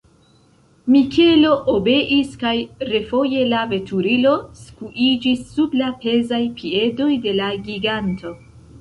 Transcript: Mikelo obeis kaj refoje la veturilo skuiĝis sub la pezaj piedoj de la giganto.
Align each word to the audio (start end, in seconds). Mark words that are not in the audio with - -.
Mikelo 0.93 1.51
obeis 1.73 2.31
kaj 2.45 2.55
refoje 2.95 3.45
la 3.53 3.61
veturilo 3.75 4.33
skuiĝis 4.65 5.47
sub 5.55 5.79
la 5.85 5.95
pezaj 6.03 6.45
piedoj 6.61 7.15
de 7.29 7.41
la 7.43 7.55
giganto. 7.71 8.39